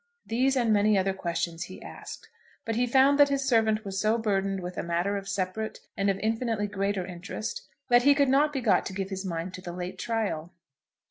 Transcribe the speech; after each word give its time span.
These, 0.25 0.55
and 0.55 0.73
many 0.73 0.97
other 0.97 1.13
questions 1.13 1.65
he 1.65 1.79
asked, 1.79 2.27
but 2.65 2.75
he 2.75 2.87
found 2.87 3.19
that 3.19 3.29
his 3.29 3.45
servant 3.47 3.85
was 3.85 4.01
so 4.01 4.17
burdened 4.17 4.59
with 4.61 4.75
a 4.75 4.81
matter 4.81 5.15
of 5.15 5.29
separate 5.29 5.79
and 5.95 6.09
of 6.09 6.17
infinitely 6.23 6.65
greater 6.65 7.05
interest, 7.05 7.67
that 7.89 8.01
he 8.01 8.15
could 8.15 8.27
not 8.27 8.51
be 8.51 8.61
got 8.61 8.83
to 8.87 8.93
give 8.93 9.11
his 9.11 9.25
mind 9.27 9.53
to 9.53 9.61
the 9.61 9.71
late 9.71 9.99
trial. 9.99 10.51